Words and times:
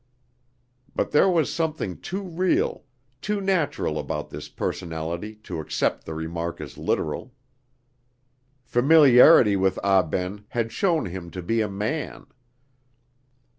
But 0.95 1.11
there 1.11 1.29
was 1.29 1.53
something 1.53 2.01
too 2.01 2.23
real, 2.23 2.85
too 3.21 3.39
natural 3.39 3.99
about 3.99 4.31
this 4.31 4.49
personality 4.49 5.35
to 5.43 5.59
accept 5.59 6.05
the 6.07 6.15
remark 6.15 6.59
as 6.59 6.75
literal. 6.75 7.35
Familiarity 8.63 9.55
with 9.55 9.77
Ah 9.83 10.01
Ben 10.01 10.45
had 10.49 10.71
shown 10.71 11.05
him 11.05 11.29
to 11.29 11.43
be 11.43 11.61
a 11.61 11.69
man. 11.69 12.25